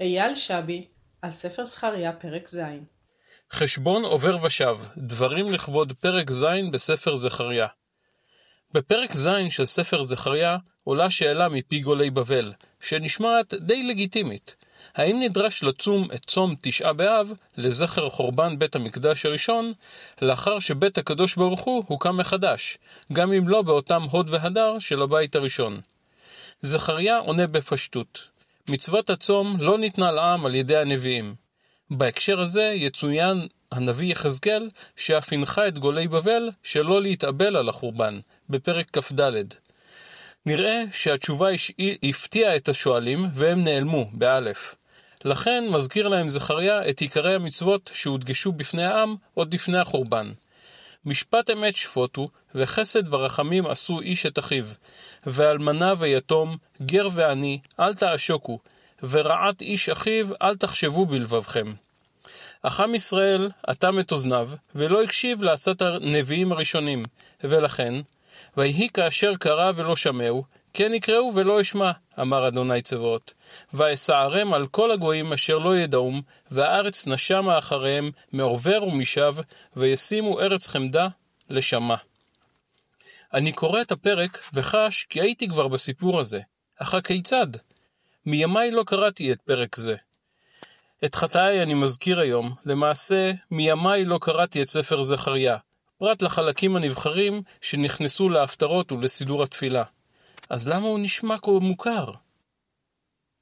אייל 0.00 0.34
שבי, 0.34 0.86
על 1.22 1.30
ספר 1.30 1.64
זכריה 1.64 2.12
פרק 2.12 2.48
ז' 2.48 2.60
חשבון 3.52 4.04
עובר 4.04 4.38
ושב, 4.42 4.76
דברים 4.96 5.52
לכבוד 5.52 5.92
פרק 6.00 6.30
ז' 6.30 6.46
בספר 6.72 7.16
זכריה. 7.16 7.66
בפרק 8.74 9.12
ז' 9.12 9.28
של 9.50 9.66
ספר 9.66 10.02
זכריה 10.02 10.56
עולה 10.84 11.10
שאלה 11.10 11.48
מפי 11.48 11.80
גולי 11.80 12.10
בבל, 12.10 12.52
שנשמעת 12.80 13.54
די 13.54 13.82
לגיטימית. 13.82 14.56
האם 14.94 15.20
נדרש 15.22 15.62
לצום 15.62 16.08
את 16.14 16.24
צום 16.24 16.54
תשעה 16.62 16.92
באב 16.92 17.32
לזכר 17.56 18.08
חורבן 18.10 18.58
בית 18.58 18.76
המקדש 18.76 19.26
הראשון, 19.26 19.72
לאחר 20.22 20.58
שבית 20.58 20.98
הקדוש 20.98 21.36
ברוך 21.36 21.60
הוא 21.60 21.84
הוקם 21.86 22.16
מחדש, 22.16 22.78
גם 23.12 23.32
אם 23.32 23.48
לא 23.48 23.62
באותם 23.62 24.02
הוד 24.02 24.30
והדר 24.30 24.78
של 24.78 25.02
הבית 25.02 25.36
הראשון? 25.36 25.80
זכריה 26.62 27.18
עונה 27.18 27.46
בפשטות, 27.46 28.28
מצוות 28.70 29.10
הצום 29.10 29.56
לא 29.60 29.78
ניתנה 29.78 30.12
לעם 30.12 30.46
על 30.46 30.54
ידי 30.54 30.76
הנביאים. 30.76 31.34
בהקשר 31.90 32.40
הזה 32.40 32.72
יצוין 32.76 33.46
הנביא 33.72 34.12
יחזקאל 34.12 34.70
שאף 34.96 35.32
הנחה 35.32 35.68
את 35.68 35.78
גולי 35.78 36.08
בבל 36.08 36.50
שלא 36.62 37.02
להתאבל 37.02 37.56
על 37.56 37.68
החורבן, 37.68 38.18
בפרק 38.50 38.98
כ"ד. 38.98 39.44
נראה 40.46 40.82
שהתשובה 40.92 41.48
הפתיעה 42.02 42.56
את 42.56 42.68
השואלים 42.68 43.26
והם 43.34 43.64
נעלמו, 43.64 44.10
באלף. 44.12 44.74
לכן 45.24 45.64
מזכיר 45.70 46.08
להם 46.08 46.28
זכריה 46.28 46.88
את 46.88 47.00
עיקרי 47.00 47.34
המצוות 47.34 47.90
שהודגשו 47.94 48.52
בפני 48.52 48.84
העם 48.84 49.16
עוד 49.34 49.54
לפני 49.54 49.78
החורבן. 49.78 50.32
משפט 51.04 51.50
אמת 51.50 51.76
שפוטו, 51.76 52.28
וחסד 52.54 53.14
ורחמים 53.14 53.66
עשו 53.66 54.00
איש 54.00 54.26
את 54.26 54.38
אחיו. 54.38 54.64
ואלמנה 55.26 55.94
ויתום, 55.98 56.56
גר 56.82 57.08
ועני, 57.12 57.58
אל 57.80 57.94
תעשוקו, 57.94 58.58
ורעת 59.02 59.62
איש 59.62 59.88
אחיו, 59.88 60.26
אל 60.42 60.54
תחשבו 60.54 61.06
בלבבכם. 61.06 61.72
אך 62.62 62.80
עם 62.80 62.94
ישראל 62.94 63.50
אטם 63.70 63.98
את 63.98 64.12
אוזניו, 64.12 64.50
ולא 64.74 65.02
הקשיב 65.02 65.42
לעשת 65.42 65.82
הנביאים 65.82 66.52
הראשונים, 66.52 67.04
ולכן, 67.44 67.94
ויהי 68.56 68.88
כאשר 68.94 69.32
קרא 69.36 69.72
ולא 69.76 69.96
שמעו, 69.96 70.44
כן 70.72 70.94
יקראו 70.94 71.32
ולא 71.34 71.60
אשמע, 71.60 71.90
אמר 72.20 72.48
אדוני 72.48 72.82
צבאות. 72.82 73.34
ואסערם 73.74 74.54
על 74.54 74.66
כל 74.66 74.90
הגויים 74.90 75.32
אשר 75.32 75.58
לא 75.58 75.76
ידעום, 75.76 76.22
והארץ 76.50 77.08
נשמה 77.08 77.58
אחריהם 77.58 78.10
מעובר 78.32 78.84
ומשב, 78.84 79.34
וישימו 79.76 80.40
ארץ 80.40 80.66
חמדה 80.66 81.08
לשמה. 81.50 81.96
אני 83.34 83.52
קורא 83.52 83.80
את 83.80 83.92
הפרק 83.92 84.42
וחש 84.54 85.06
כי 85.08 85.20
הייתי 85.20 85.48
כבר 85.48 85.68
בסיפור 85.68 86.20
הזה. 86.20 86.40
אך 86.76 86.94
הכיצד? 86.94 87.46
מימיי 88.26 88.70
לא 88.70 88.82
קראתי 88.86 89.32
את 89.32 89.42
פרק 89.42 89.76
זה. 89.76 89.96
את 91.04 91.14
חטאיי 91.14 91.62
אני 91.62 91.74
מזכיר 91.74 92.20
היום, 92.20 92.54
למעשה 92.64 93.32
מימיי 93.50 94.04
לא 94.04 94.18
קראתי 94.22 94.62
את 94.62 94.66
ספר 94.66 95.02
זכריה, 95.02 95.56
פרט 95.98 96.22
לחלקים 96.22 96.76
הנבחרים 96.76 97.42
שנכנסו 97.60 98.28
להפטרות 98.28 98.92
ולסידור 98.92 99.42
התפילה. 99.42 99.84
אז 100.50 100.68
למה 100.68 100.86
הוא 100.86 100.98
נשמע 100.98 101.38
כה 101.38 101.50
מוכר? 101.50 102.10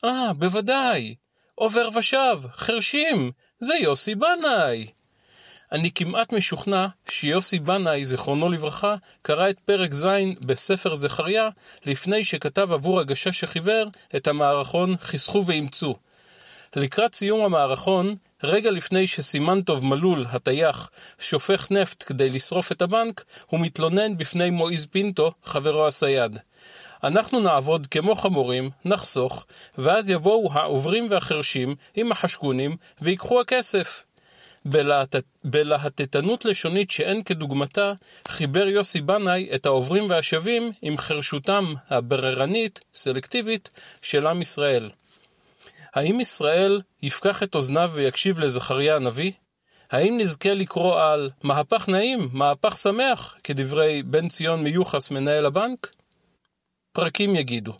אה, 0.05 0.33
בוודאי, 0.33 1.15
עובר 1.55 1.89
ושב, 1.99 2.41
חרשים, 2.51 3.33
זה 3.59 3.75
יוסי 3.75 4.15
בנאי. 4.15 4.87
אני 5.73 5.91
כמעט 5.91 6.33
משוכנע 6.33 6.87
שיוסי 7.09 7.59
בנאי, 7.59 8.07
זיכרונו 8.07 8.49
לברכה, 8.49 8.95
קרא 9.23 9.51
את 9.51 9.61
פרק 9.61 9.95
ז' 9.95 10.07
בספר 10.41 10.95
זכריה 10.95 11.49
לפני 11.85 12.25
שכתב 12.25 12.73
עבור 12.73 13.01
הגשש 13.01 13.45
החיוור 13.45 13.89
את 14.17 14.29
המערכון 14.29 14.97
חסכו 15.01 15.47
ואימצו. 15.47 15.95
לקראת 16.77 17.15
סיום 17.15 17.45
המערכון, 17.45 18.15
רגע 18.43 18.71
לפני 18.71 19.07
שסימנטוב 19.07 19.85
מלול, 19.85 20.27
הטייח, 20.29 20.91
שופך 21.19 21.71
נפט 21.71 22.05
כדי 22.07 22.29
לשרוף 22.29 22.73
את 22.73 22.83
הבנק, 22.83 23.25
הוא 23.47 23.61
מתלונן 23.61 24.17
בפני 24.17 24.51
מועיז 24.51 24.87
פינטו, 24.87 25.33
חברו 25.43 25.87
הסייד. 25.87 26.39
אנחנו 27.05 27.41
נעבוד 27.41 27.87
כמו 27.87 28.15
חמורים, 28.15 28.71
נחסוך, 28.85 29.47
ואז 29.79 30.11
יבואו 30.11 30.53
העוברים 30.53 31.07
והחרשים 31.11 31.75
עם 31.95 32.13
החשקונים 32.13 32.77
ויקחו 33.03 33.41
הכסף. 33.41 34.05
בלהט... 34.65 35.17
בלהטטנות 35.45 36.45
לשונית 36.45 36.91
שאין 36.91 37.23
כדוגמתה, 37.23 37.93
חיבר 38.29 38.69
יוסי 38.69 39.01
בנאי 39.01 39.49
את 39.55 39.67
העוברים 39.67 40.11
והשבים 40.11 40.73
עם 40.83 40.99
חרשותם 40.99 41.75
הבררנית, 41.91 42.81
סלקטיבית, 42.95 43.71
של 44.03 44.27
עם 44.27 44.41
ישראל. 44.41 44.91
האם 45.95 46.21
ישראל 46.21 46.81
יפקח 47.03 47.43
את 47.43 47.55
אוזניו 47.55 47.91
ויקשיב 47.95 48.39
לזכריה 48.39 48.97
הנביא? 48.97 49.33
האם 49.91 50.19
נזכה 50.19 50.55
לקרוא 50.55 51.01
על 51.01 51.31
מהפך 51.43 51.89
נעים, 51.89 52.29
מהפך 52.33 52.77
שמח, 52.77 53.37
כדברי 53.45 54.03
בן 54.03 54.29
ציון 54.29 54.63
מיוחס 54.63 55.11
מנהל 55.11 55.47
הבנק? 55.47 55.93
פרקים 56.98 57.36
יגידו. 57.36 57.74